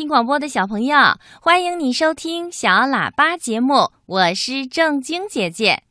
[0.00, 0.96] 听广播的小朋友，
[1.42, 5.82] 欢迎你收听小喇叭节目，我是正晶姐姐。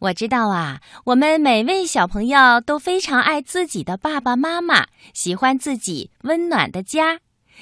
[0.00, 7.20] 我知道啊，我们每位小朋友都非常爱自己的爸爸妈妈，喜欢自己温暖的家。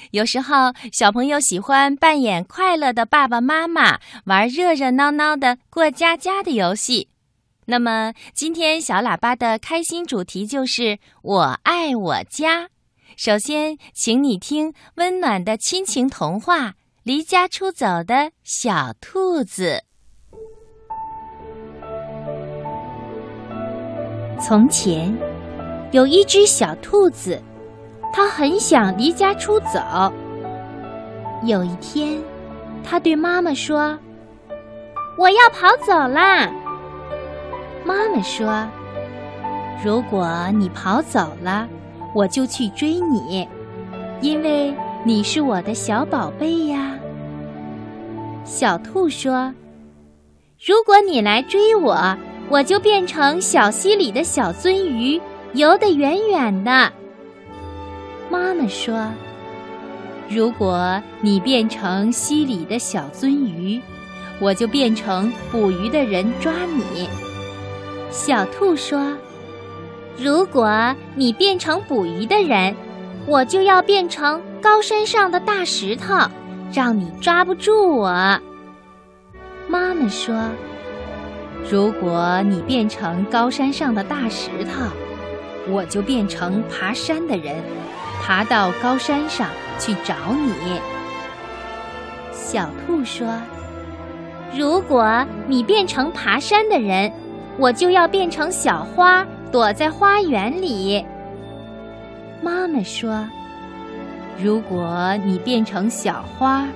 [0.09, 7.09] 有时候，小朋友喜欢扮演快乐的爸爸妈妈，玩热热闹闹的过家家的游戏。
[7.67, 12.69] 那么，今天小喇叭的开心主题就是“我爱我家”。
[13.17, 16.67] 首先，请你听温暖的亲情童话
[17.03, 19.81] 《离家出走的小兔子》。
[24.41, 25.17] 从前，
[25.91, 27.41] 有一只小兔子，
[28.11, 29.79] 它很想离家出走。
[31.43, 32.21] 有一天，
[32.83, 33.97] 它对妈妈说
[35.17, 36.51] ：“我要跑走啦。”
[37.85, 38.67] 妈妈说
[39.85, 41.69] ：“如果你跑走了，”
[42.15, 43.45] 我就去追你，
[44.21, 44.73] 因为
[45.03, 46.97] 你是我的小宝贝呀。
[48.45, 49.53] 小兔说
[50.65, 52.17] ：“如果你来追我，
[52.47, 55.19] 我就变成小溪里的小鳟鱼，
[55.55, 56.89] 游得远远的。”
[58.31, 59.11] 妈妈说
[60.31, 63.81] ：“如果你变成溪里的小鳟鱼，
[64.39, 67.09] 我就变成捕鱼的人抓你。”
[68.09, 69.13] 小兔说。
[70.17, 72.73] 如果你变成捕鱼的人，
[73.27, 76.15] 我就要变成高山上的大石头，
[76.71, 78.39] 让你抓不住我。
[79.67, 80.33] 妈妈说
[81.69, 84.85] ：“如果你变成高山上的大石头，
[85.69, 87.55] 我就变成爬山的人，
[88.21, 89.49] 爬到高山上
[89.79, 90.79] 去找你。”
[92.31, 93.27] 小兔说
[94.55, 97.11] ：“如果你变成爬山的人，
[97.57, 101.05] 我就要变成小花。”躲在花园里。
[102.41, 103.25] 妈妈说
[104.37, 106.67] ：“如果你变成小花，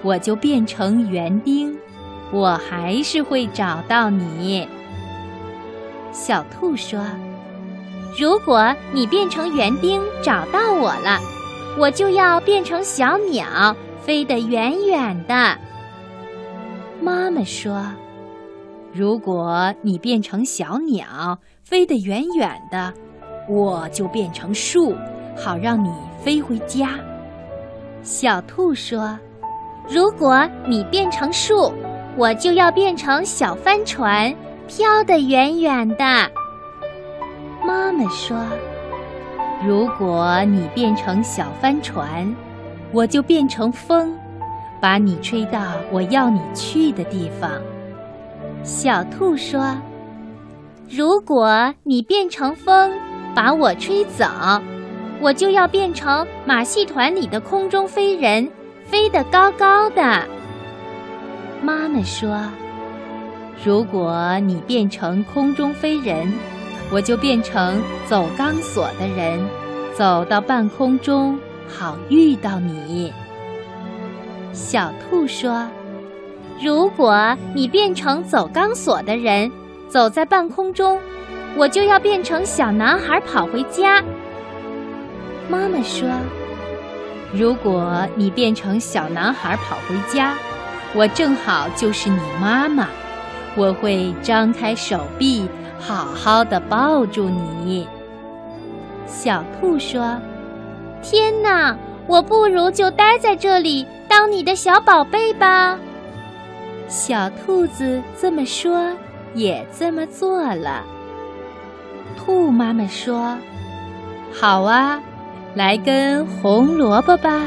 [0.00, 1.76] 我就变成园丁，
[2.32, 4.66] 我还是会找到你。”
[6.10, 7.04] 小兔说
[8.18, 11.20] ：“如果你变成园丁找到我了，
[11.78, 15.58] 我就要变成小鸟，飞得远远的。”
[16.98, 17.84] 妈妈说
[18.92, 22.92] ：“如果你变成小鸟。”飞得远远的，
[23.48, 24.94] 我就变成树，
[25.34, 25.90] 好让你
[26.22, 26.90] 飞回家。
[28.02, 29.18] 小兔说
[29.88, 31.72] ：“如果你变成树，
[32.14, 34.34] 我就要变成小帆船，
[34.66, 36.04] 飘得远远的。”
[37.64, 38.36] 妈妈说
[39.64, 42.36] ：“如果你变成小帆船，
[42.92, 44.14] 我就变成风，
[44.78, 47.50] 把你吹到我要你去的地方。”
[48.62, 49.76] 小兔说。
[50.88, 52.92] 如果你变成风，
[53.34, 54.26] 把我吹走，
[55.20, 58.48] 我就要变成马戏团里的空中飞人，
[58.84, 60.02] 飞得高高的。
[61.62, 62.38] 妈妈说
[63.64, 66.30] ：“如果你变成空中飞人，
[66.90, 69.40] 我就变成走钢索的人，
[69.94, 73.12] 走到半空中，好遇到你。”
[74.52, 75.66] 小兔说
[76.62, 79.50] ：“如果你变成走钢索的人。”
[79.92, 80.98] 走在半空中，
[81.54, 84.02] 我就要变成小男孩跑回家。
[85.50, 86.08] 妈妈说
[87.30, 90.34] ：“如果你变成小男孩跑回家，
[90.94, 92.88] 我正好就是你妈妈，
[93.54, 95.46] 我会张开手臂，
[95.78, 97.86] 好好的抱住你。”
[99.06, 100.16] 小兔说
[101.04, 105.78] ：“天哪，我不如就待在这里当你的小宝贝吧。”
[106.92, 108.92] 小兔子这么说。
[109.34, 110.84] 也这么做了。
[112.18, 113.34] 兔妈妈说
[114.30, 115.02] ：“好啊，
[115.54, 117.40] 来根红萝卜吧。”